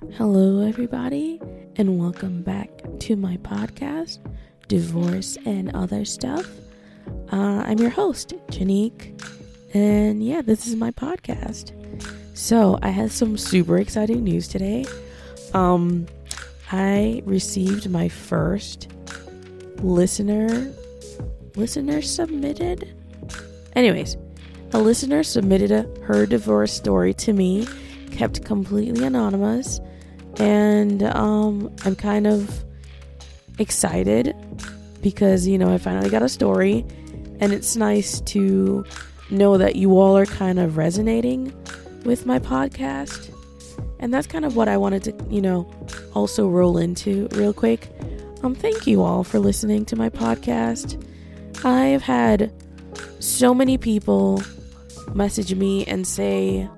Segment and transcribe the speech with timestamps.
[0.00, 1.40] Hello, everybody,
[1.74, 4.20] and welcome back to my podcast,
[4.68, 6.48] Divorce and Other Stuff.
[7.32, 9.20] Uh, I'm your host, Janique,
[9.74, 11.72] and yeah, this is my podcast.
[12.36, 14.86] So, I had some super exciting news today.
[15.52, 16.06] Um,
[16.70, 18.86] I received my first
[19.82, 20.72] listener
[21.56, 22.94] listener submitted.
[23.74, 24.16] Anyways,
[24.72, 27.66] a listener submitted a, her divorce story to me,
[28.12, 29.80] kept completely anonymous,
[30.38, 32.64] and um, I'm kind of
[33.58, 34.34] excited
[35.02, 36.84] because you know I finally got a story,
[37.40, 38.84] and it's nice to
[39.30, 41.52] know that you all are kind of resonating
[42.04, 43.34] with my podcast,
[43.98, 45.70] and that's kind of what I wanted to you know
[46.14, 47.90] also roll into real quick.
[48.42, 51.04] Um, thank you all for listening to my podcast.
[51.64, 52.52] I've had
[53.18, 54.40] so many people
[55.14, 56.68] message me and say,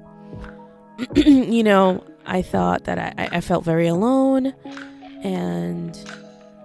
[1.15, 4.55] you know, I thought that I, I felt very alone.
[5.23, 5.97] And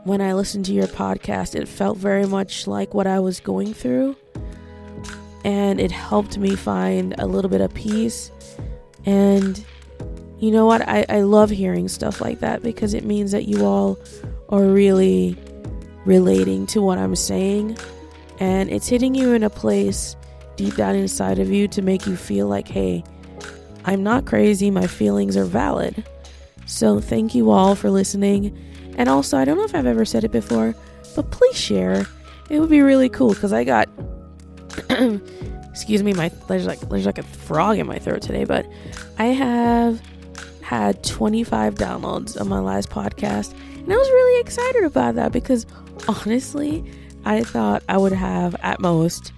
[0.06, 3.74] when I listened to your podcast, it felt very much like what I was going
[3.74, 4.16] through.
[5.44, 8.32] And it helped me find a little bit of peace.
[9.06, 9.64] And
[10.40, 10.88] you know what?
[10.88, 14.00] I, I love hearing stuff like that because it means that you all
[14.50, 15.38] are really
[16.06, 17.78] relating to what I'm saying
[18.40, 20.16] and it's hitting you in a place
[20.56, 23.04] deep down inside of you to make you feel like, hey,
[23.86, 26.04] I'm not crazy, my feelings are valid.
[26.66, 28.58] So, thank you all for listening.
[28.98, 30.74] And also, I don't know if I've ever said it before,
[31.16, 32.06] but please share.
[32.50, 33.90] It would be really cool because I got,
[35.70, 38.66] excuse me, my there's like there's like a frog in my throat today, but
[39.20, 40.02] I have
[40.62, 45.66] had 25 downloads on my last podcast, and I was really excited about that because
[46.08, 46.84] honestly,
[47.26, 49.34] I thought I would have at most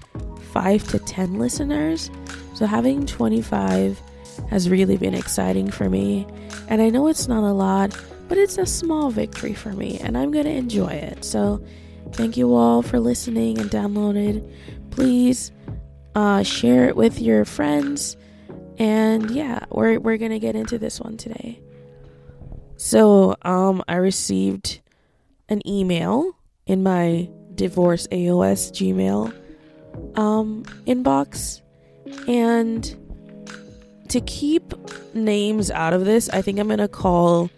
[0.52, 2.09] five to 10 listeners.
[2.54, 4.02] So having 25
[4.49, 6.27] has really been exciting for me.
[6.67, 10.17] And I know it's not a lot, but it's a small victory for me, and
[10.17, 11.23] I'm going to enjoy it.
[11.23, 11.63] So
[12.13, 14.49] thank you all for listening and downloaded.
[14.92, 15.52] Please
[16.15, 18.17] uh, share it with your friends.
[18.77, 21.59] And yeah, we're, we're going to get into this one today.
[22.76, 24.81] So um, I received
[25.49, 26.33] an email
[26.65, 29.33] in my divorce AOS Gmail
[30.17, 31.61] um, inbox.
[32.27, 32.95] And
[34.10, 34.73] to keep
[35.14, 37.50] names out of this, I think I'm going to call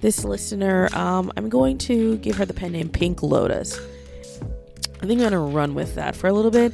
[0.00, 3.78] this listener, um, I'm going to give her the pen name Pink Lotus.
[5.00, 6.72] I think I'm going to run with that for a little bit.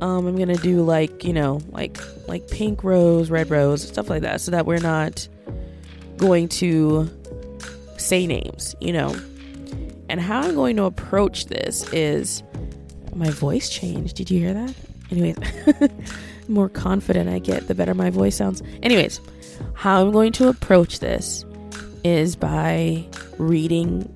[0.00, 4.08] Um, I'm going to do like, you know, like like pink rose, red rose, stuff
[4.08, 5.28] like that so that we're not
[6.16, 7.10] going to
[7.96, 9.14] say names, you know.
[10.08, 12.42] And how I'm going to approach this is
[13.14, 14.16] my voice changed.
[14.16, 14.74] Did you hear that?
[15.10, 15.36] Anyways,
[16.48, 18.62] more confident I get, the better my voice sounds.
[18.82, 19.20] Anyways,
[19.74, 21.44] how I'm going to approach this
[22.04, 23.06] is by
[23.38, 24.12] reading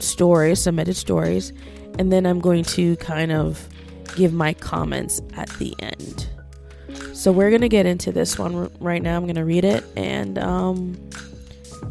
[0.00, 1.52] stories, submitted stories,
[1.98, 3.68] and then I'm going to kind of
[4.16, 6.28] give my comments at the end.
[7.12, 9.16] So we're gonna get into this one right now.
[9.16, 11.10] I'm gonna read it, and um,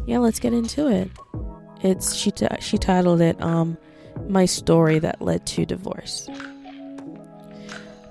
[0.06, 1.10] yeah, let's get into it.
[1.82, 3.76] It's she t- she titled it um
[4.28, 6.28] my story that led to divorce.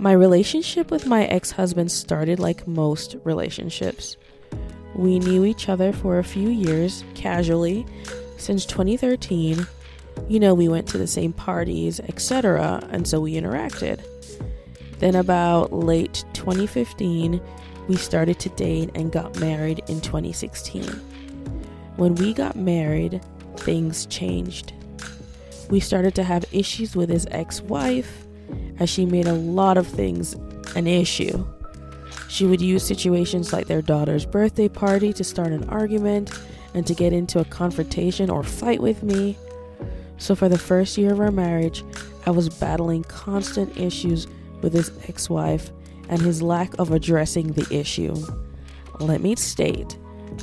[0.01, 4.17] My relationship with my ex-husband started like most relationships.
[4.95, 7.85] We knew each other for a few years casually
[8.35, 9.67] since 2013.
[10.27, 14.03] You know, we went to the same parties, etc., and so we interacted.
[14.97, 17.39] Then about late 2015,
[17.87, 20.81] we started to date and got married in 2016.
[21.97, 23.21] When we got married,
[23.57, 24.73] things changed.
[25.69, 28.25] We started to have issues with his ex wife,
[28.79, 30.35] as she made a lot of things
[30.75, 31.45] an issue.
[32.27, 36.31] She would use situations like their daughter's birthday party to start an argument
[36.73, 39.37] and to get into a confrontation or fight with me.
[40.17, 41.83] So, for the first year of our marriage,
[42.25, 44.27] I was battling constant issues
[44.61, 45.71] with his ex wife
[46.07, 48.15] and his lack of addressing the issue.
[48.99, 49.97] Let me state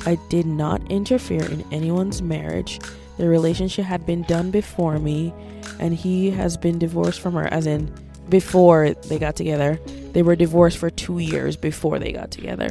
[0.05, 2.79] I did not interfere in anyone's marriage.
[3.19, 5.33] The relationship had been done before me,
[5.77, 7.93] and he has been divorced from her, as in
[8.29, 9.77] before they got together.
[10.13, 12.69] They were divorced for two years before they got together.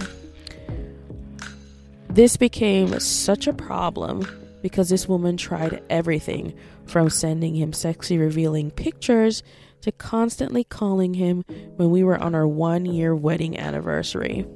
[2.09, 4.27] This became such a problem
[4.63, 6.55] because this woman tried everything
[6.87, 9.43] from sending him sexy revealing pictures
[9.83, 11.45] to constantly calling him
[11.77, 14.47] when we were on our one year wedding anniversary.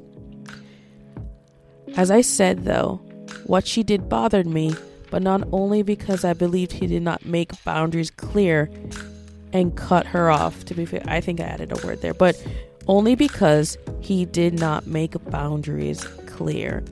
[1.96, 3.02] As I said, though,
[3.44, 4.74] what she did bothered me,
[5.12, 8.70] but not only because I believed he did not make boundaries clear
[9.52, 10.64] and cut her off.
[10.64, 12.42] To be fair, I think I added a word there, but
[12.88, 16.82] only because he did not make boundaries clear.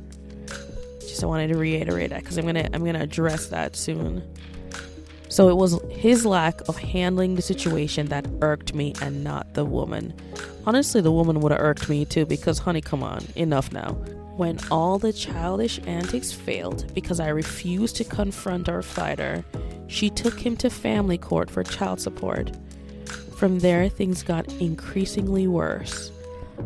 [1.00, 4.22] Just I wanted to reiterate that because I'm gonna I'm gonna address that soon.
[5.30, 9.64] So it was his lack of handling the situation that irked me and not the
[9.64, 10.12] woman.
[10.66, 13.96] Honestly, the woman would have irked me too because, honey, come on, enough now.
[14.36, 19.44] When all the childish antics failed because I refused to confront our fighter,
[19.86, 22.52] she took him to family court for child support.
[23.36, 26.12] From there, things got increasingly worse.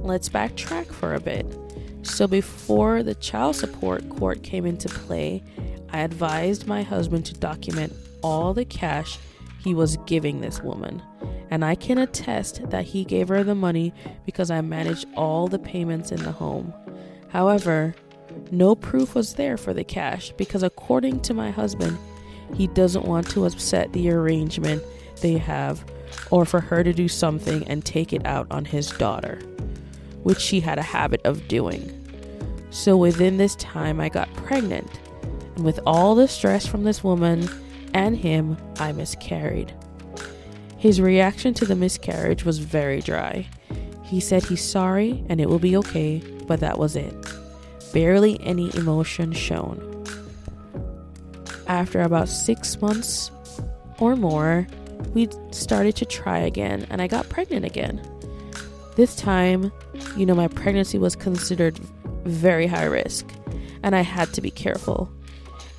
[0.03, 1.47] Let's backtrack for a bit.
[2.03, 5.43] So, before the child support court came into play,
[5.91, 9.19] I advised my husband to document all the cash
[9.59, 11.03] he was giving this woman.
[11.51, 13.95] And I can attest that he gave her the money
[14.27, 16.75] because I managed all the payments in the home.
[17.35, 17.97] However,
[18.53, 21.99] no proof was there for the cash because, according to my husband,
[22.55, 24.85] he doesn't want to upset the arrangement
[25.21, 25.85] they have
[26.31, 29.41] or for her to do something and take it out on his daughter,
[30.23, 31.91] which she had a habit of doing.
[32.71, 34.89] So within this time, I got pregnant.
[35.57, 37.49] And with all the stress from this woman,
[37.95, 39.75] and him, I miscarried.
[40.79, 43.49] His reaction to the miscarriage was very dry.
[44.05, 47.15] He said he's sorry and it will be okay, but that was it.
[47.93, 49.91] Barely any emotion shown.
[51.67, 53.31] After about six months
[53.99, 54.67] or more,
[55.15, 58.03] we started to try again and I got pregnant again.
[58.97, 59.73] This time,
[60.17, 61.79] you know, my pregnancy was considered
[62.25, 63.27] very high risk
[63.83, 65.11] and I had to be careful.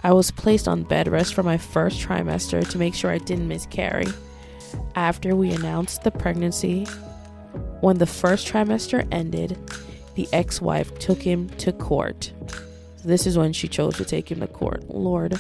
[0.04, 3.48] I was placed on bed rest for my first trimester to make sure I didn't
[3.48, 4.08] miscarry.
[4.96, 6.86] After we announced the pregnancy,
[7.82, 9.58] when the first trimester ended,
[10.16, 12.34] the ex wife took him to court.
[13.04, 14.90] This is when she chose to take him to court.
[14.90, 15.40] Lord.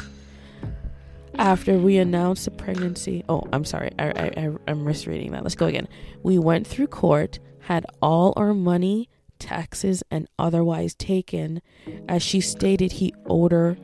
[1.38, 5.44] After we announced the pregnancy, oh, I'm sorry, I, I, I'm misreading that.
[5.44, 5.88] Let's go again.
[6.24, 11.62] We went through court, had all our money, taxes, and otherwise taken,
[12.07, 13.78] as she stated he owed her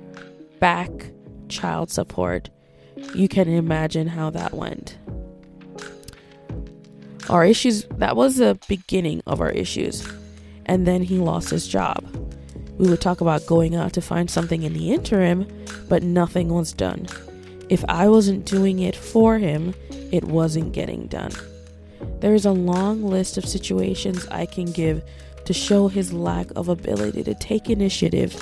[0.60, 1.12] back
[1.50, 2.50] child support.
[3.14, 4.98] You can imagine how that went.
[7.30, 10.08] Our issues, that was the beginning of our issues.
[10.72, 12.02] And then he lost his job.
[12.78, 15.46] We would talk about going out to find something in the interim,
[15.90, 17.08] but nothing was done.
[17.68, 19.76] If I wasn't doing it for him,
[20.14, 21.34] it wasn't getting done.
[22.22, 25.04] There is a long list of situations I can give
[25.44, 28.34] to show his lack of ability to take initiative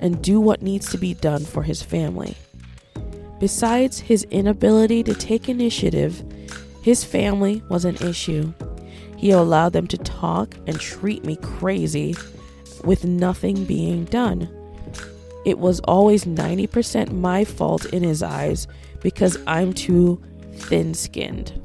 [0.00, 2.38] and do what needs to be done for his family.
[3.38, 6.24] Besides his inability to take initiative,
[6.80, 8.54] his family was an issue.
[9.26, 12.14] He allowed them to talk and treat me crazy
[12.84, 14.48] with nothing being done.
[15.44, 18.68] It was always 90% my fault in his eyes
[19.00, 20.22] because I'm too
[20.54, 21.60] thin skinned.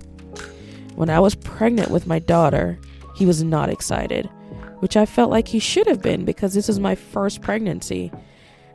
[0.96, 2.80] When I was pregnant with my daughter,
[3.16, 4.28] he was not excited
[4.80, 8.12] which I felt like he should have been because this was my first pregnancy.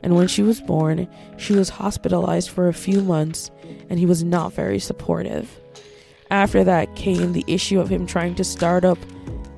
[0.01, 3.51] And when she was born, she was hospitalized for a few months
[3.89, 5.59] and he was not very supportive.
[6.29, 8.97] After that came the issue of him trying to start up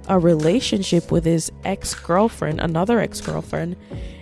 [0.07, 3.75] a relationship with his ex girlfriend, another ex girlfriend,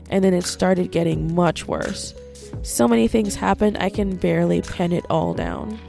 [0.10, 2.14] and then it started getting much worse.
[2.62, 5.80] So many things happened, I can barely pen it all down.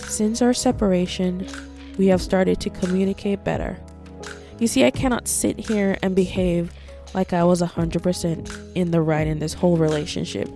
[0.00, 1.46] Since our separation,
[1.96, 3.78] we have started to communicate better.
[4.58, 6.72] You see, I cannot sit here and behave
[7.14, 10.48] like I was 100% in the right in this whole relationship.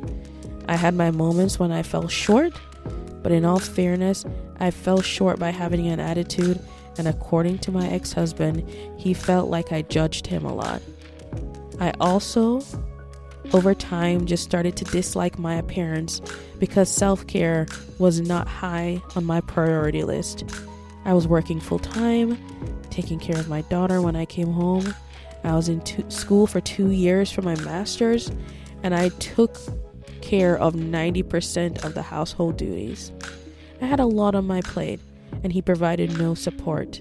[0.69, 2.53] I had my moments when I fell short,
[3.25, 4.25] but in all fairness,
[4.61, 6.61] I fell short by having an attitude,
[6.99, 10.83] and according to my ex husband, he felt like I judged him a lot.
[11.81, 12.61] I also,
[13.55, 16.21] over time, just started to dislike my appearance
[16.59, 17.67] because self care
[17.99, 20.45] was not high on my priority list.
[21.07, 22.39] I was working full time,
[22.91, 24.95] taking care of my daughter when I came home.
[25.45, 28.31] I was in two, school for two years for my master's,
[28.83, 29.59] and I took
[30.25, 33.13] care of 90% of the household duties.
[33.81, 35.01] I had a lot on my plate,
[35.43, 37.01] and he provided no support.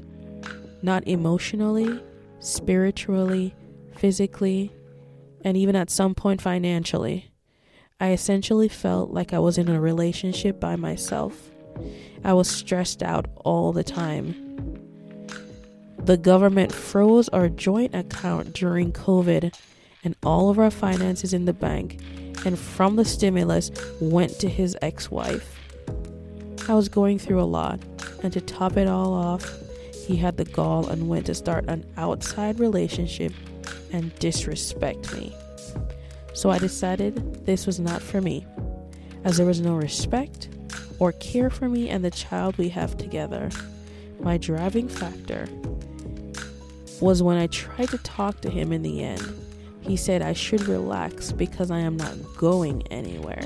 [0.81, 2.01] Not emotionally,
[2.39, 3.55] spiritually,
[3.95, 4.71] physically,
[5.43, 7.31] and even at some point financially.
[7.99, 11.49] I essentially felt like I was in a relationship by myself.
[12.23, 14.53] I was stressed out all the time
[16.05, 19.55] the government froze our joint account during COVID
[20.03, 21.97] and all of our finances in the bank
[22.45, 25.59] and from the stimulus went to his ex wife.
[26.67, 27.79] I was going through a lot,
[28.23, 29.49] and to top it all off,
[29.93, 33.33] he had the gall and went to start an outside relationship
[33.91, 35.35] and disrespect me.
[36.33, 38.45] So I decided this was not for me,
[39.23, 40.49] as there was no respect
[40.99, 43.49] or care for me and the child we have together.
[44.19, 45.47] My driving factor
[47.01, 49.42] was when I tried to talk to him in the end.
[49.83, 53.43] He said I should relax because I am not going anywhere.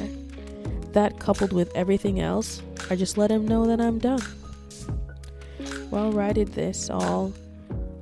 [0.94, 4.22] That coupled with everything else, I just let him know that I'm done.
[5.90, 7.34] While did this all,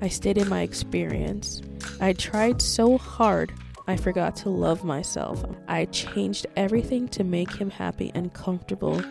[0.01, 1.61] I stated my experience.
[2.01, 3.53] I tried so hard,
[3.87, 5.43] I forgot to love myself.
[5.67, 9.01] I changed everything to make him happy and comfortable,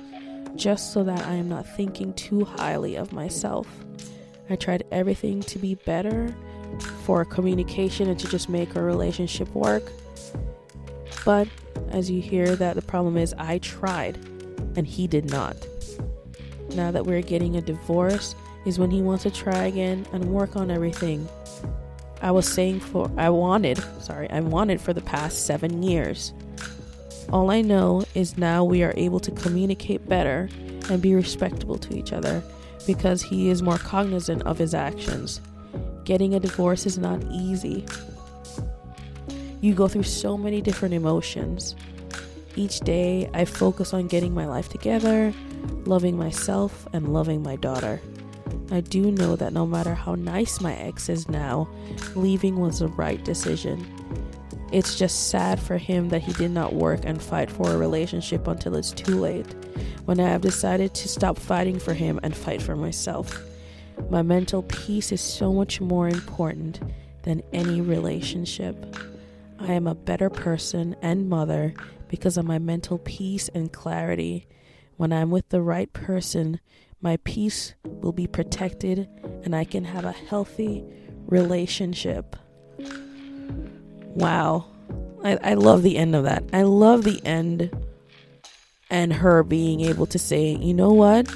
[0.56, 3.66] just so that I am not thinking too highly of myself.
[4.50, 6.34] I tried everything to be better
[7.04, 9.82] for communication and to just make our relationship work.
[11.24, 11.48] But
[11.90, 14.16] as you hear that the problem is I tried
[14.76, 15.56] and he did not.
[16.74, 18.34] Now that we're getting a divorce
[18.66, 21.28] is when he wants to try again and work on everything.
[22.22, 26.32] I was saying for I wanted, sorry, I wanted for the past 7 years.
[27.32, 30.48] All I know is now we are able to communicate better
[30.90, 32.42] and be respectable to each other
[32.86, 35.40] because he is more cognizant of his actions.
[36.04, 37.84] Getting a divorce is not easy.
[39.60, 41.74] You go through so many different emotions.
[42.56, 45.32] Each day, I focus on getting my life together,
[45.86, 48.00] loving myself, and loving my daughter.
[48.70, 51.68] I do know that no matter how nice my ex is now,
[52.14, 53.86] leaving was the right decision.
[54.72, 58.46] It's just sad for him that he did not work and fight for a relationship
[58.46, 59.46] until it's too late,
[60.04, 63.40] when I have decided to stop fighting for him and fight for myself.
[64.10, 66.80] My mental peace is so much more important
[67.22, 68.96] than any relationship.
[69.58, 71.74] I am a better person and mother
[72.08, 74.46] because of my mental peace and clarity.
[74.96, 76.60] When I'm with the right person,
[77.00, 79.08] my peace will be protected
[79.42, 80.84] and I can have a healthy
[81.26, 82.36] relationship.
[84.14, 84.66] Wow.
[85.24, 86.44] I, I love the end of that.
[86.52, 87.70] I love the end
[88.90, 91.28] and her being able to say, you know what?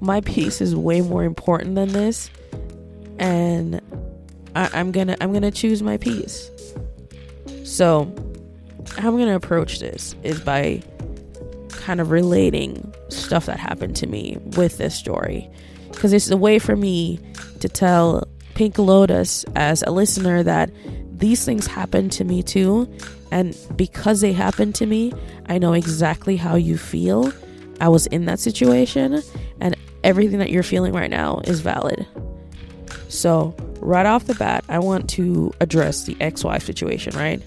[0.00, 2.30] My peace is way more important than this
[3.18, 3.80] and
[4.54, 6.50] I, i'm gonna i'm gonna choose my peace
[7.64, 8.04] so
[8.96, 10.82] how i'm gonna approach this is by
[11.88, 15.48] kind of relating stuff that happened to me with this story.
[15.90, 17.18] Because it's a way for me
[17.60, 20.70] to tell pink lotus as a listener that
[21.12, 22.86] these things happen to me too
[23.32, 25.12] and because they happened to me
[25.46, 27.32] i know exactly how you feel.
[27.80, 29.22] I was in that situation
[30.04, 32.06] everything that you're feeling right now is valid.
[33.08, 37.42] So, right off the bat, I want to address the ex wife situation, right?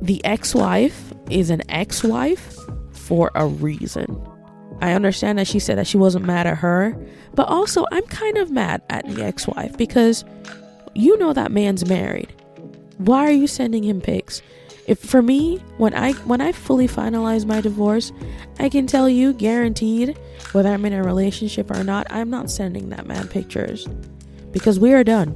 [0.00, 2.56] The ex wife is an ex wife
[2.92, 4.20] for a reason.
[4.80, 6.96] I understand that she said that she wasn't mad at her,
[7.34, 10.24] but also I'm kind of mad at the ex wife because
[10.94, 12.34] you know that man's married.
[12.98, 14.42] Why are you sending him pics?
[14.86, 18.12] If for me when i when i fully finalize my divorce
[18.58, 20.18] i can tell you guaranteed
[20.52, 23.88] whether i'm in a relationship or not i'm not sending that man pictures.
[24.52, 25.34] Because we are done.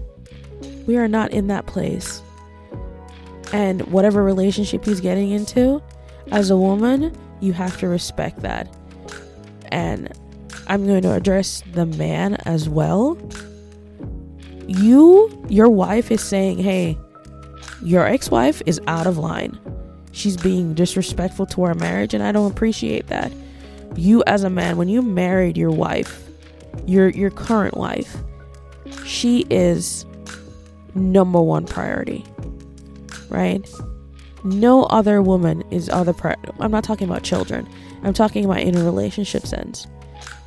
[0.87, 2.21] We are not in that place.
[3.53, 5.83] And whatever relationship he's getting into
[6.31, 8.69] as a woman you have to respect that.
[9.69, 10.12] And
[10.67, 13.17] i'm going to address the man as well.
[14.67, 16.99] You your wife is saying hey
[17.83, 19.59] your ex wife is out of line.
[20.12, 23.33] She's being disrespectful to our marriage, and I don't appreciate that.
[23.97, 26.26] You, as a man, when you married your wife,
[26.87, 28.16] your your current wife,
[29.04, 30.06] she is
[30.95, 32.25] number one priority,
[33.28, 33.68] right?
[34.45, 36.52] No other woman is other priority.
[36.61, 37.68] I'm not talking about children.
[38.02, 39.87] I'm talking about in a relationship sense.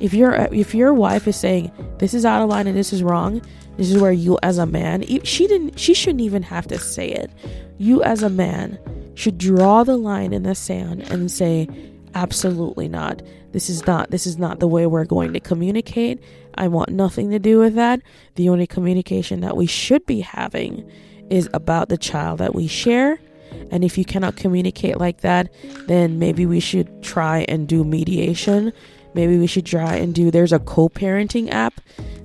[0.00, 3.02] If your if your wife is saying this is out of line and this is
[3.02, 3.42] wrong,
[3.80, 7.08] this is where you, as a man, she didn't, she shouldn't even have to say
[7.08, 7.30] it.
[7.78, 8.78] You, as a man,
[9.14, 11.66] should draw the line in the sand and say,
[12.14, 13.22] absolutely not.
[13.52, 16.22] This is not, this is not the way we're going to communicate.
[16.56, 18.02] I want nothing to do with that.
[18.34, 20.86] The only communication that we should be having
[21.30, 23.18] is about the child that we share.
[23.70, 25.50] And if you cannot communicate like that,
[25.86, 28.74] then maybe we should try and do mediation.
[29.14, 31.80] Maybe we should try and do, there's a co parenting app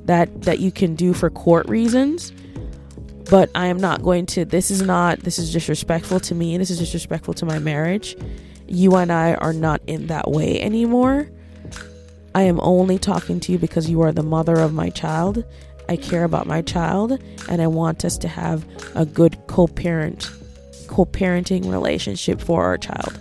[0.05, 2.31] that that you can do for court reasons
[3.29, 6.69] but I am not going to this is not this is disrespectful to me this
[6.69, 8.15] is disrespectful to my marriage.
[8.67, 11.29] You and I are not in that way anymore.
[12.33, 15.43] I am only talking to you because you are the mother of my child.
[15.88, 20.29] I care about my child and I want us to have a good co-parent
[20.88, 23.19] co-parenting relationship for our child.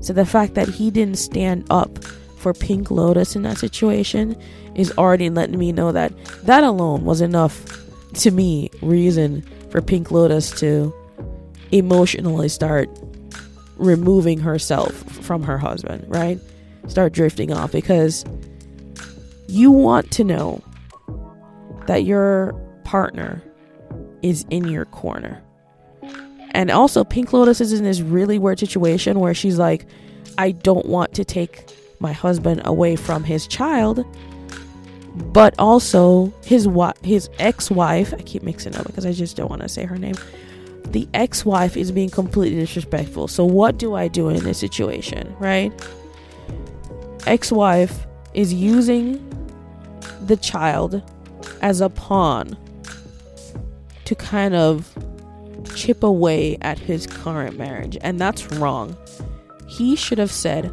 [0.00, 2.02] So the fact that he didn't stand up
[2.38, 4.36] for Pink Lotus in that situation
[4.74, 6.12] is already letting me know that
[6.44, 7.64] that alone was enough
[8.14, 10.94] to me reason for Pink Lotus to
[11.72, 12.88] emotionally start
[13.76, 16.38] removing herself from her husband, right?
[16.88, 18.24] Start drifting off because
[19.48, 20.62] you want to know
[21.86, 22.52] that your
[22.84, 23.42] partner
[24.22, 25.42] is in your corner.
[26.52, 29.86] And also, Pink Lotus is in this really weird situation where she's like,
[30.38, 34.04] I don't want to take my husband away from his child,
[35.14, 38.14] but also his wa- his ex-wife.
[38.14, 40.14] I keep mixing up because I just don't want to say her name.
[40.86, 43.28] The ex-wife is being completely disrespectful.
[43.28, 45.72] So what do I do in this situation, right?
[47.26, 49.28] Ex-wife is using
[50.26, 51.02] the child
[51.60, 52.56] as a pawn
[54.04, 54.92] to kind of
[55.74, 58.96] chip away at his current marriage, and that's wrong.
[59.68, 60.70] He should have said,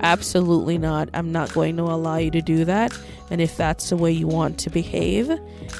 [0.00, 1.08] Absolutely not.
[1.14, 2.96] I'm not going to allow you to do that.
[3.30, 5.30] And if that's the way you want to behave,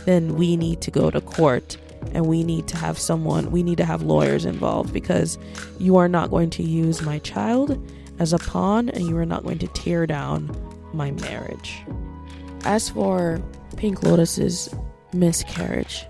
[0.05, 1.77] then we need to go to court
[2.13, 5.39] and we need to have someone, we need to have lawyers involved because
[5.79, 7.81] you are not going to use my child
[8.19, 10.55] as a pawn and you are not going to tear down
[10.93, 11.83] my marriage.
[12.65, 13.41] As for
[13.77, 14.75] Pink Lotus's
[15.13, 16.07] miscarriage,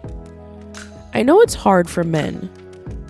[1.15, 2.51] I know it's hard for men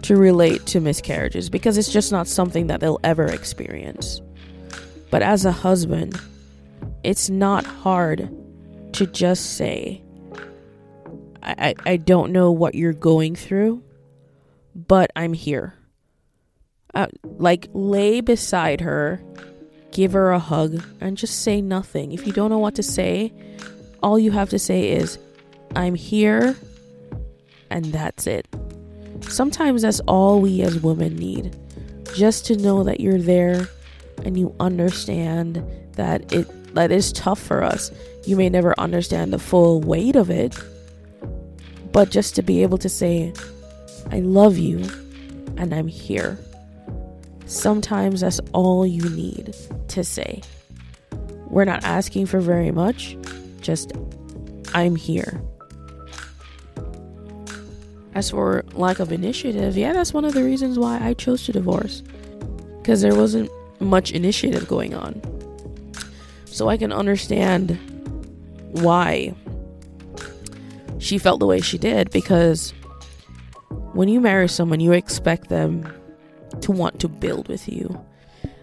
[0.03, 4.21] to relate to miscarriages because it's just not something that they'll ever experience.
[5.11, 6.21] But as a husband,
[7.07, 8.29] it's not hard
[8.93, 10.03] to just say,
[11.41, 13.85] I, I, I don't know what you're going through,
[14.75, 15.75] but I'm here.
[16.97, 19.23] Uh, like, lay beside her,
[19.93, 22.11] give her a hug, and just say nothing.
[22.11, 23.33] If you don't know what to say,
[24.03, 25.17] all you have to say is,
[25.77, 26.57] I'm here,
[27.71, 28.49] and that's it.
[29.21, 31.57] Sometimes that's all we as women need.
[32.17, 33.69] Just to know that you're there
[34.25, 37.91] and you understand that it that is tough for us.
[38.25, 40.57] You may never understand the full weight of it,
[41.93, 43.33] but just to be able to say,
[44.11, 44.79] I love you
[45.57, 46.39] and I'm here.
[47.47, 49.55] Sometimes that's all you need
[49.89, 50.43] to say.
[51.49, 53.17] We're not asking for very much,
[53.61, 53.93] just
[54.75, 55.41] I'm here.
[58.15, 61.53] As for lack of initiative, yeah, that's one of the reasons why I chose to
[61.53, 62.03] divorce.
[62.79, 65.21] Because there wasn't much initiative going on.
[66.57, 67.79] So I can understand
[68.73, 69.35] why
[70.97, 72.73] she felt the way she did because
[73.93, 75.87] when you marry someone, you expect them
[76.63, 78.03] to want to build with you.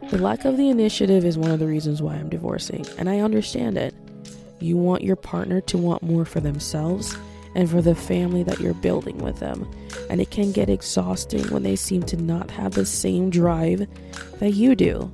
[0.09, 3.19] The lack of the initiative is one of the reasons why I'm divorcing, and I
[3.19, 3.93] understand it.
[4.59, 7.15] You want your partner to want more for themselves
[7.53, 9.69] and for the family that you're building with them.
[10.09, 13.87] And it can get exhausting when they seem to not have the same drive
[14.39, 15.11] that you do.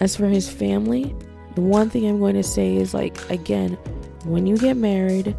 [0.00, 1.14] As for his family,
[1.68, 3.74] one thing I'm going to say is like, again,
[4.24, 5.36] when you get married,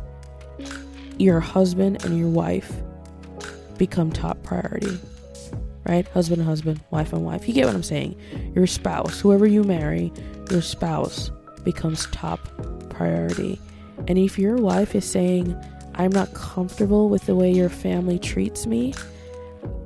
[1.17, 2.71] your husband and your wife
[3.77, 4.99] become top priority.
[5.87, 6.07] Right?
[6.09, 7.47] Husband and husband, wife and wife.
[7.47, 8.15] You get what I'm saying?
[8.53, 10.13] Your spouse, whoever you marry,
[10.49, 11.31] your spouse
[11.63, 12.39] becomes top
[12.89, 13.59] priority.
[14.07, 15.55] And if your wife is saying,
[15.95, 18.93] I'm not comfortable with the way your family treats me,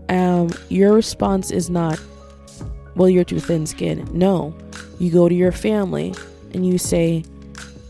[0.10, 2.00] um, your response is not,
[2.96, 4.14] well, you're too thin skinned.
[4.14, 4.56] No,
[5.00, 6.14] you go to your family
[6.54, 7.24] and you say,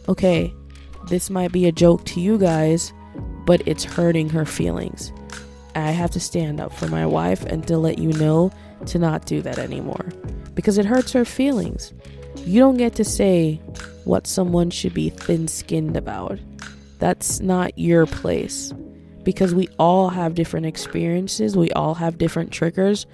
[0.08, 0.54] okay,
[1.08, 2.94] this might be a joke to you guys,
[3.46, 5.12] but it's hurting her feelings.
[5.76, 8.52] I have to stand up for my wife and to let you know
[8.88, 10.06] to not do that anymore
[10.54, 11.94] because it hurts her feelings.
[12.38, 13.56] You don't get to say
[14.06, 16.40] what someone should be thin skinned about.
[17.00, 18.74] That's not your place
[19.24, 23.06] because we all have different experiences, we all have different triggers.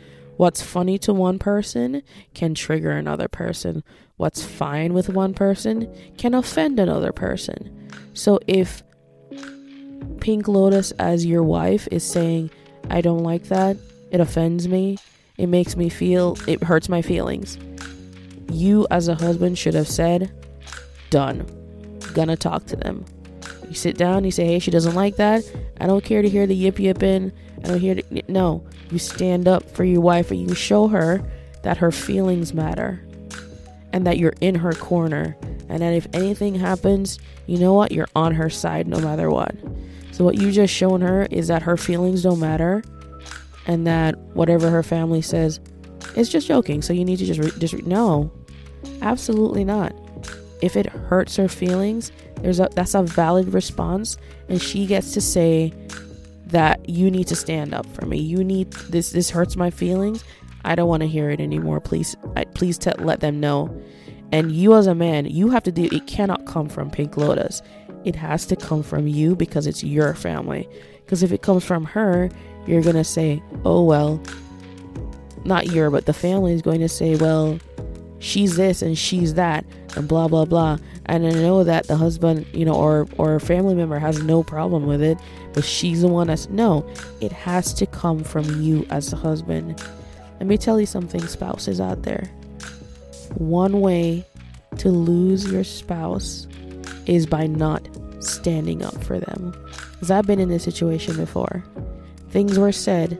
[0.41, 2.01] What's funny to one person
[2.33, 3.83] can trigger another person.
[4.17, 7.91] What's fine with one person can offend another person.
[8.15, 8.81] So if
[10.19, 12.49] Pink Lotus as your wife is saying,
[12.89, 13.77] I don't like that,
[14.09, 14.97] it offends me,
[15.37, 17.59] it makes me feel, it hurts my feelings.
[18.51, 20.33] You as a husband should have said,
[21.11, 21.45] done.
[22.15, 23.05] Gonna talk to them.
[23.69, 25.43] You sit down, you say, hey, she doesn't like that.
[25.79, 27.31] I don't care to hear the yip yipping.
[27.63, 28.65] Don't hear the, no.
[28.89, 31.23] You stand up for your wife and you show her
[31.63, 33.01] that her feelings matter
[33.93, 35.37] and that you're in her corner
[35.69, 37.91] and that if anything happens, you know what?
[37.91, 39.55] You're on her side no matter what.
[40.11, 42.83] So what you just shown her is that her feelings don't matter
[43.67, 45.59] and that whatever her family says
[46.15, 46.81] is just joking.
[46.81, 48.31] So you need to just re- just re- no.
[49.01, 49.93] Absolutely not.
[50.61, 54.17] If it hurts her feelings, there's a that's a valid response
[54.49, 55.73] and she gets to say
[56.51, 58.19] that you need to stand up for me.
[58.19, 60.23] You need this this hurts my feelings.
[60.63, 61.79] I don't want to hear it anymore.
[61.79, 63.75] Please I, please t- let them know.
[64.31, 67.61] And you as a man, you have to do it cannot come from Pink Lotus.
[68.05, 70.67] It has to come from you because it's your family.
[71.03, 72.29] Because if it comes from her,
[72.65, 74.21] you're to say, "Oh well,
[75.45, 77.59] not your, but the family is going to say, well,
[78.21, 79.65] she's this and she's that
[79.97, 80.77] and blah blah blah.
[81.07, 84.43] And i know that the husband you know or or a family member has no
[84.43, 85.17] problem with it
[85.53, 86.87] but she's the one that's no
[87.19, 89.83] it has to come from you as the husband.
[90.39, 92.23] Let me tell you something spouses out there.
[93.35, 94.25] One way
[94.77, 96.47] to lose your spouse
[97.05, 97.87] is by not
[98.23, 99.53] standing up for them.
[99.91, 101.63] Because i've been in this situation before.
[102.29, 103.19] Things were said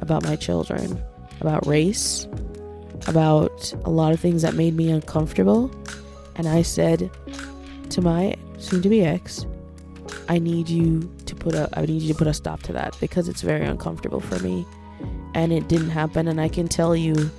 [0.00, 1.02] about my children
[1.40, 2.26] about race
[3.06, 5.70] about a lot of things that made me uncomfortable.
[6.36, 7.10] And I said
[7.90, 9.46] to my soon to be ex,
[10.28, 12.96] I need you to put a I need you to put a stop to that
[13.00, 14.66] because it's very uncomfortable for me.
[15.34, 17.30] And it didn't happen and I can tell you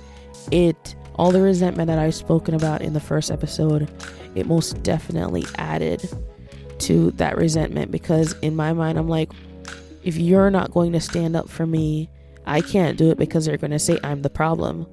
[0.50, 3.88] it all the resentment that I've spoken about in the first episode,
[4.34, 6.08] it most definitely added
[6.80, 9.30] to that resentment because in my mind I'm like
[10.02, 12.10] if you're not going to stand up for me,
[12.46, 14.86] I can't do it because they're going to say I'm the problem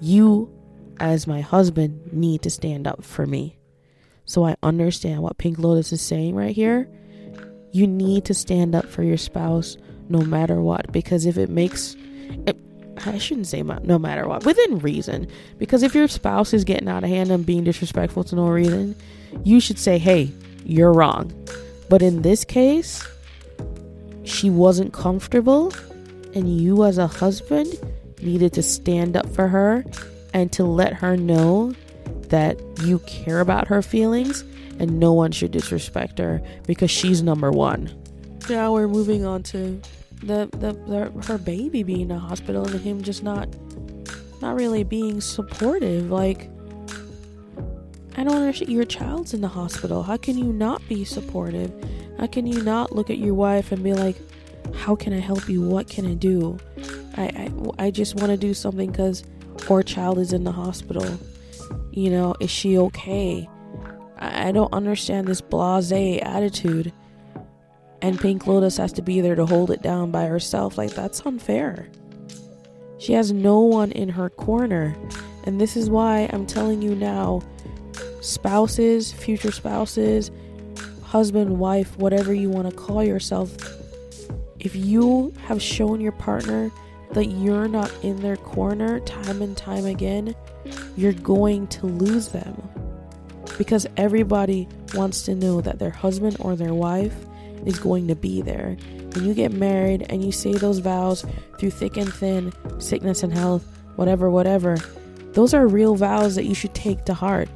[0.00, 0.50] you,
[0.98, 3.56] as my husband, need to stand up for me.
[4.24, 6.88] So I understand what Pink Lotus is saying right here.
[7.72, 9.76] You need to stand up for your spouse
[10.08, 10.90] no matter what.
[10.92, 11.96] Because if it makes.
[12.46, 12.56] It,
[13.06, 15.26] I shouldn't say no matter what, within reason.
[15.58, 18.94] Because if your spouse is getting out of hand and being disrespectful to no reason,
[19.42, 20.30] you should say, hey,
[20.64, 21.32] you're wrong.
[21.88, 23.06] But in this case,
[24.24, 25.72] she wasn't comfortable,
[26.34, 27.72] and you, as a husband,
[28.22, 29.84] needed to stand up for her
[30.32, 31.74] and to let her know
[32.28, 34.44] that you care about her feelings
[34.78, 37.90] and no one should disrespect her because she's number one.
[38.48, 39.80] Now we're moving on to
[40.22, 43.48] the, the, the her baby being in the hospital and him just not
[44.40, 46.10] not really being supportive.
[46.10, 46.50] Like
[48.16, 48.70] I don't understand.
[48.70, 50.02] Your child's in the hospital.
[50.02, 51.72] How can you not be supportive?
[52.18, 54.16] How can you not look at your wife and be like,
[54.74, 55.62] "How can I help you?
[55.62, 56.58] What can I do?"
[57.20, 59.24] I, I, I just want to do something because
[59.70, 61.06] our child is in the hospital.
[61.92, 63.48] You know, is she okay?
[64.18, 66.92] I, I don't understand this blase attitude.
[68.02, 70.78] And Pink Lotus has to be there to hold it down by herself.
[70.78, 71.90] Like, that's unfair.
[72.98, 74.96] She has no one in her corner.
[75.44, 77.42] And this is why I'm telling you now
[78.22, 80.30] spouses, future spouses,
[81.02, 83.54] husband, wife, whatever you want to call yourself,
[84.58, 86.70] if you have shown your partner
[87.12, 90.34] that you're not in their corner time and time again,
[90.96, 92.68] you're going to lose them.
[93.58, 97.14] Because everybody wants to know that their husband or their wife
[97.66, 98.76] is going to be there.
[99.14, 101.24] When you get married and you say those vows
[101.58, 103.64] through thick and thin, sickness and health,
[103.96, 104.76] whatever, whatever,
[105.32, 107.48] those are real vows that you should take to heart.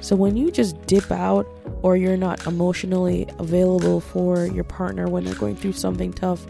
[0.00, 1.46] So when you just dip out
[1.82, 6.44] or you're not emotionally available for your partner when they're going through something tough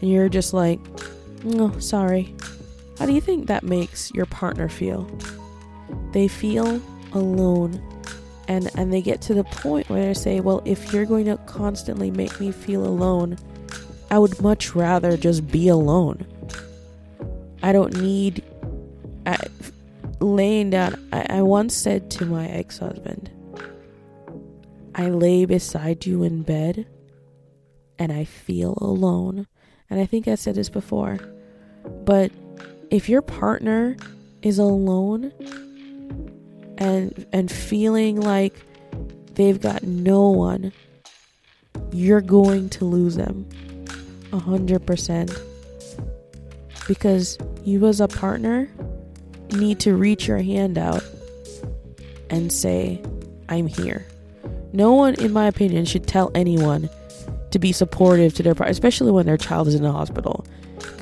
[0.00, 0.78] and you're just like,
[1.44, 2.34] Oh, sorry.
[2.98, 5.10] How do you think that makes your partner feel?
[6.12, 6.80] They feel
[7.12, 7.82] alone.
[8.48, 11.36] And and they get to the point where they say, "Well, if you're going to
[11.46, 13.38] constantly make me feel alone,
[14.10, 16.26] I would much rather just be alone.
[17.62, 18.44] I don't need
[19.24, 19.38] I,
[20.20, 21.08] laying down.
[21.12, 23.30] I, I once said to my ex-husband,
[24.94, 26.86] I lay beside you in bed
[27.98, 29.46] and I feel alone.
[29.88, 31.18] And I think I said this before.
[32.04, 32.32] But
[32.90, 33.96] if your partner
[34.42, 35.32] is alone
[36.78, 38.54] and and feeling like
[39.34, 40.72] they've got no one,
[41.92, 43.48] you're going to lose them.
[44.32, 45.30] A hundred percent.
[46.88, 48.68] Because you as a partner
[49.52, 51.04] need to reach your hand out
[52.28, 53.00] and say,
[53.48, 54.04] I'm here.
[54.72, 56.88] No one, in my opinion, should tell anyone
[57.50, 60.44] to be supportive to their partner, especially when their child is in the hospital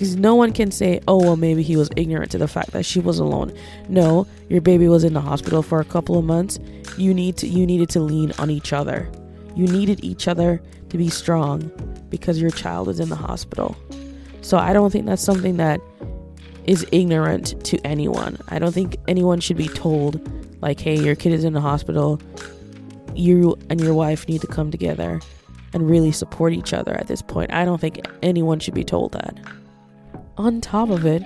[0.00, 2.86] because no one can say, oh, well, maybe he was ignorant to the fact that
[2.86, 3.52] she was alone.
[3.90, 6.58] No, your baby was in the hospital for a couple of months.
[6.96, 9.10] You need to, you needed to lean on each other.
[9.54, 11.70] You needed each other to be strong
[12.08, 13.76] because your child is in the hospital.
[14.40, 15.82] So I don't think that's something that
[16.64, 18.38] is ignorant to anyone.
[18.48, 20.18] I don't think anyone should be told,
[20.62, 22.22] like, hey, your kid is in the hospital.
[23.14, 25.20] You and your wife need to come together
[25.74, 27.52] and really support each other at this point.
[27.52, 29.38] I don't think anyone should be told that
[30.40, 31.22] on top of it,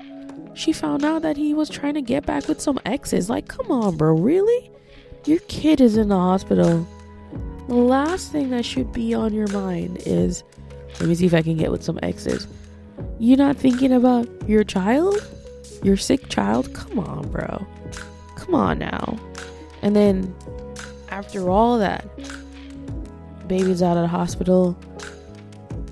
[0.54, 3.30] she found out that he was trying to get back with some exes.
[3.30, 4.70] Like, come on, bro, really?
[5.24, 6.86] Your kid is in the hospital.
[7.68, 10.44] The last thing that should be on your mind is
[11.00, 12.46] let me see if I can get with some exes.
[13.18, 15.16] You're not thinking about your child?
[15.82, 16.72] Your sick child?
[16.74, 17.66] Come on, bro.
[18.36, 19.18] Come on now.
[19.82, 20.34] And then
[21.08, 22.04] after all that,
[23.48, 24.78] baby's out of the hospital.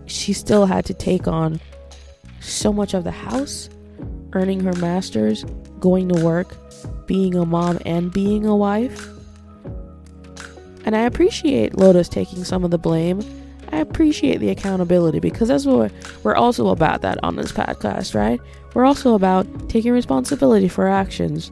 [0.07, 1.61] She still had to take on
[2.43, 3.71] so much of the house,
[4.33, 5.45] earning her master's,
[5.81, 6.57] going to work,
[7.07, 9.09] being a mom and being a wife.
[10.85, 13.21] And I appreciate Lotus taking some of the blame.
[13.71, 18.41] I appreciate the accountability because that's what we're also about that on this podcast, right?
[18.75, 21.51] We're also about taking responsibility for actions.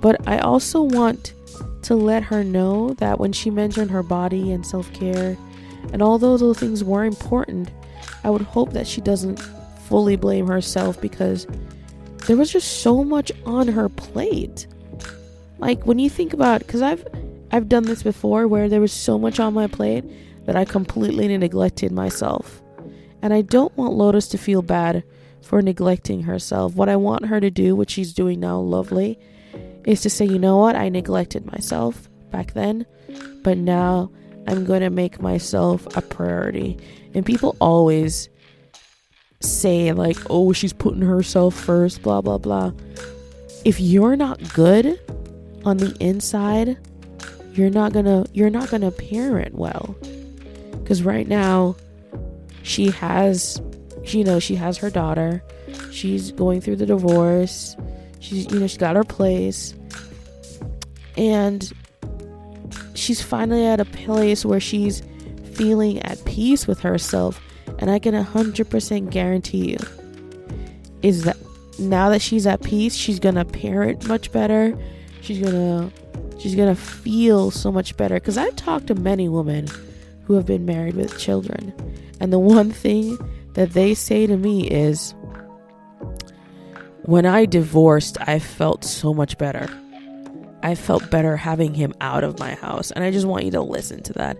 [0.00, 1.34] But I also want
[1.82, 5.36] to let her know that when she mentioned her body and self care
[5.92, 7.70] and all those little things were important,
[8.24, 9.40] I would hope that she doesn't
[9.94, 11.46] fully blame herself because
[12.26, 14.66] there was just so much on her plate.
[15.58, 17.06] Like when you think about because I've
[17.52, 20.04] I've done this before where there was so much on my plate
[20.46, 22.60] that I completely neglected myself.
[23.22, 25.04] And I don't want Lotus to feel bad
[25.42, 26.74] for neglecting herself.
[26.74, 29.16] What I want her to do, which she's doing now lovely,
[29.84, 32.84] is to say, you know what, I neglected myself back then,
[33.44, 34.10] but now
[34.48, 36.78] I'm going to make myself a priority.
[37.14, 38.28] And people always
[39.44, 42.72] say, like, oh, she's putting herself first, blah, blah, blah.
[43.64, 45.00] If you're not good
[45.64, 46.76] on the inside,
[47.54, 49.96] you're not gonna you're not gonna parent well.
[50.72, 51.76] Because right now
[52.62, 53.62] she has
[54.04, 55.42] she, you know she has her daughter.
[55.90, 57.76] She's going through the divorce.
[58.20, 59.74] She's you know she's got her place.
[61.16, 61.72] And
[62.94, 65.02] she's finally at a place where she's
[65.52, 67.40] feeling at peace with herself
[67.78, 69.78] and i can 100% guarantee you
[71.02, 71.36] is that
[71.78, 74.76] now that she's at peace she's gonna parent much better.
[75.20, 75.90] She's gonna
[76.38, 78.14] she's gonna feel so much better.
[78.14, 79.66] Because i've talked to many women
[80.24, 81.72] who have been married with children.
[82.20, 83.18] And the one thing
[83.52, 85.14] that they say to me is
[87.02, 89.68] when i divorced i felt so much better.
[90.62, 92.90] I felt better having him out of my house.
[92.92, 94.38] And i just want you to listen to that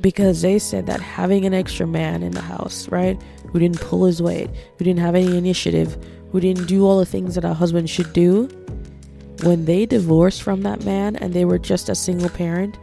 [0.00, 4.04] because they said that having an extra man in the house right who didn't pull
[4.04, 5.96] his weight who didn't have any initiative
[6.32, 8.48] who didn't do all the things that a husband should do
[9.42, 12.78] when they divorced from that man and they were just a single parent,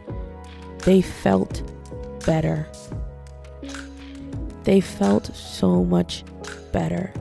[0.84, 1.62] they felt
[2.24, 2.68] better.
[4.64, 6.24] They felt so much
[6.72, 7.12] better.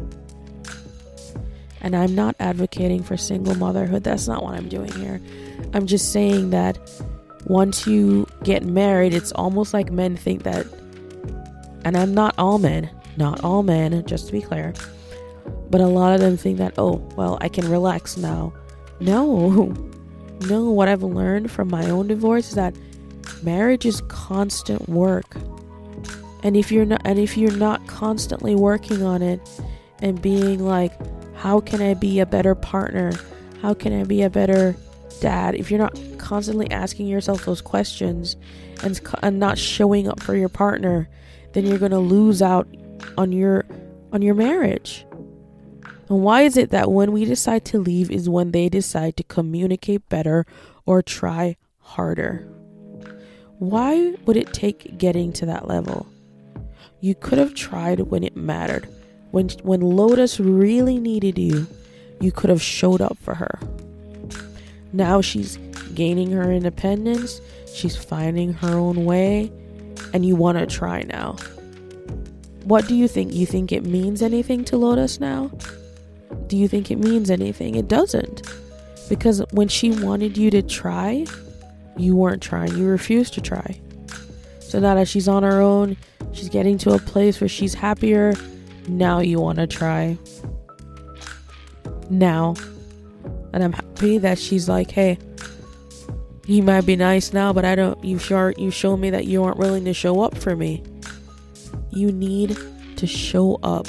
[1.82, 4.04] And I'm not advocating for single motherhood.
[4.04, 5.20] That's not what I'm doing here.
[5.74, 6.78] I'm just saying that
[7.46, 10.68] once you get married, it's almost like men think that,
[11.84, 14.74] and I'm not all men, not all men, just to be clear,
[15.70, 18.54] but a lot of them think that, oh, well, I can relax now.
[19.00, 19.74] No,
[20.48, 22.76] no, what I've learned from my own divorce is that
[23.44, 25.36] marriage is constant work.
[26.44, 29.40] And if you're not and if you're not constantly working on it
[30.00, 30.92] and being like
[31.36, 33.14] how can I be a better partner?
[33.62, 34.76] How can I be a better
[35.22, 35.56] dad?
[35.56, 35.98] If you're not
[36.32, 38.38] constantly asking yourself those questions
[38.84, 41.10] and, and not showing up for your partner,
[41.52, 42.70] then you're going to lose out
[43.18, 43.66] on your
[44.14, 45.06] on your marriage.
[46.08, 49.24] And why is it that when we decide to leave is when they decide to
[49.24, 50.46] communicate better
[50.86, 52.48] or try harder?
[53.60, 56.08] Why would it take getting to that level?
[57.02, 58.88] You could have tried when it mattered.
[59.32, 61.68] When when Lotus really needed you,
[62.22, 63.60] you could have showed up for her.
[64.94, 65.60] Now she's
[65.96, 67.42] gaining her independence,
[67.74, 69.52] she's finding her own way,
[70.14, 71.36] and you want to try now.
[72.64, 73.34] What do you think?
[73.34, 75.52] You think it means anything to Lotus now?
[76.52, 77.76] do you think it means anything?
[77.76, 78.42] It doesn't.
[79.08, 81.26] Because when she wanted you to try,
[81.96, 82.76] you weren't trying.
[82.78, 83.80] You refused to try.
[84.60, 85.96] So now that she's on her own,
[86.34, 88.34] she's getting to a place where she's happier.
[88.90, 90.18] Now you want to try.
[92.10, 92.56] Now.
[93.54, 95.18] And I'm happy that she's like, hey,
[96.52, 99.42] he might be nice now, but I don't you sure you show me that you
[99.42, 100.84] aren't willing to show up for me.
[101.92, 102.58] You need
[102.98, 103.88] to show up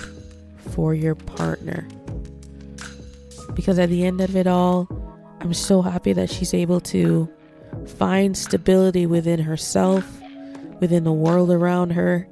[0.71, 1.89] for your partner
[3.55, 4.87] because at the end of it all,
[5.41, 7.29] I'm so happy that she's able to
[7.99, 10.07] find stability within herself,
[10.79, 12.29] within the world around her.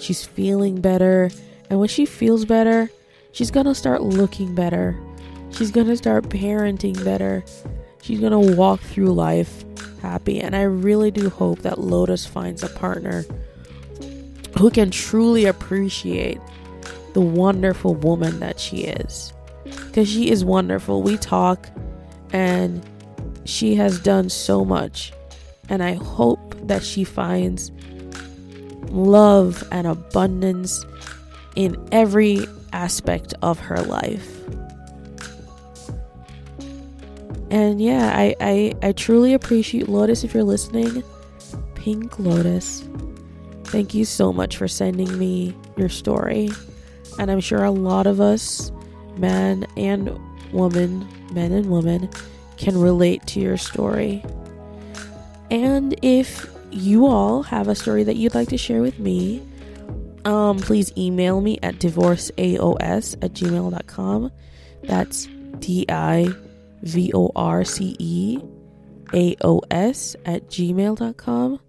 [0.00, 1.30] She's feeling better.
[1.68, 2.88] And when she feels better,
[3.32, 4.98] she's to start looking better.
[5.50, 7.44] She's to start parenting better.
[8.00, 9.64] She's to walk through life
[10.04, 10.40] happy.
[10.40, 13.24] And I really do hope that Lotus finds a partner
[14.58, 16.40] who can truly appreciate
[17.14, 19.32] the wonderful woman that she is
[19.64, 21.02] because she is wonderful.
[21.02, 21.68] We talk
[22.32, 22.84] and
[23.44, 25.12] she has done so much.
[25.68, 27.72] And I hope that she finds
[28.90, 30.84] love and abundance
[31.56, 34.44] in every aspect of her life.
[37.54, 41.04] And yeah, I, I, I truly appreciate Lotus if you're listening.
[41.76, 42.82] Pink Lotus,
[43.66, 46.50] thank you so much for sending me your story.
[47.16, 48.72] And I'm sure a lot of us
[49.16, 50.18] man and
[50.52, 52.10] woman, men and women,
[52.56, 54.24] can relate to your story.
[55.48, 59.46] And if you all have a story that you'd like to share with me,
[60.24, 64.32] um, please email me at divorceaos at gmail.com.
[64.82, 65.28] That's
[65.60, 66.34] D I
[66.84, 68.38] V O R C E
[69.12, 71.60] A O S at gmail.com.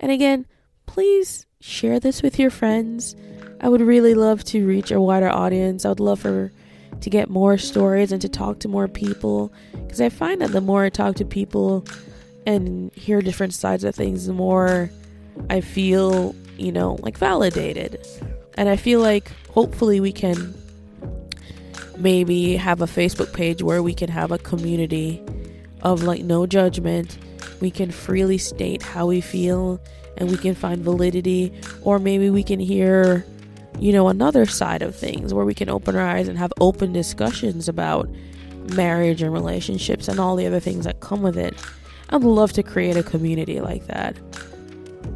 [0.00, 0.46] And again,
[0.86, 3.16] please share this with your friends.
[3.60, 5.84] I would really love to reach a wider audience.
[5.84, 6.52] I would love for
[7.00, 10.60] to get more stories and to talk to more people because I find that the
[10.60, 11.84] more I talk to people
[12.46, 14.90] and hear different sides of things, the more
[15.50, 18.04] I feel, you know, like validated.
[18.54, 20.54] And I feel like hopefully we can
[21.98, 25.22] maybe have a Facebook page where we can have a community
[25.82, 27.18] of like no judgment.
[27.60, 29.80] We can freely state how we feel
[30.16, 33.24] and we can find validity, or maybe we can hear,
[33.78, 36.92] you know, another side of things where we can open our eyes and have open
[36.92, 38.08] discussions about
[38.74, 41.54] marriage and relationships and all the other things that come with it.
[42.10, 44.16] I'd love to create a community like that.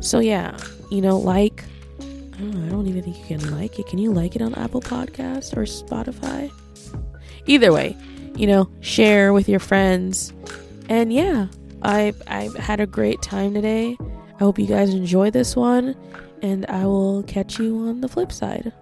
[0.00, 0.56] So, yeah,
[0.90, 1.64] you know, like,
[2.00, 2.04] I
[2.38, 3.86] don't, know, I don't even think you can like it.
[3.88, 6.52] Can you like it on Apple Podcast or Spotify?
[7.46, 7.96] Either way,
[8.36, 10.32] you know, share with your friends.
[10.88, 11.48] And yeah,
[11.82, 13.96] I I had a great time today.
[14.00, 15.96] I hope you guys enjoy this one,
[16.42, 18.72] and I will catch you on the flip side.